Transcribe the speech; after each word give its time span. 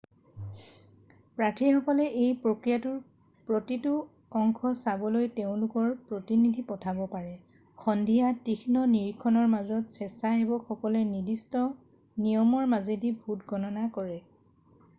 প্ৰাৰ্থীসকলে 1.39 2.05
এই 2.05 2.29
প্ৰক্ৰিয়াটোৰ 2.43 2.95
প্ৰতিটো 3.49 3.91
অংশ 4.39 4.71
চাবলৈ 4.79 5.27
তেওঁলোকৰ 5.35 5.91
প্ৰতিনিধি 6.13 6.65
পঠাব 6.71 7.01
পাৰে 7.11 7.35
সন্ধিয়া 7.83 8.31
তীক্ষ্ণ 8.47 8.83
নিৰীক্ষণৰ 8.95 9.47
মাজত 9.57 9.97
স্বেচ্ছাসেৱকলে 9.99 11.03
নিৰ্দিষ্ট 11.11 11.63
নিয়মৰ 12.25 12.73
মাজেদি 12.75 13.13
ভোট 13.27 13.47
গণনা 13.53 13.87
কৰে 13.99 14.19